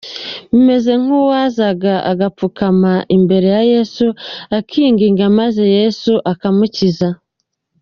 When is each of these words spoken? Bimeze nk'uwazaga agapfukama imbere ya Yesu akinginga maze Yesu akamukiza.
Bimeze 0.51 0.91
nk'uwazaga 1.01 1.93
agapfukama 2.11 2.93
imbere 3.17 3.47
ya 3.55 3.61
Yesu 3.73 4.05
akinginga 4.57 5.25
maze 5.39 5.63
Yesu 5.77 6.13
akamukiza. 6.31 7.09